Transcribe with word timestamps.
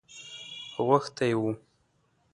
غوښتی 0.85 1.29
وو. 1.41 1.51